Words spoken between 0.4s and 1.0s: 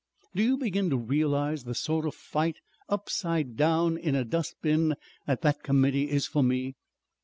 you begin to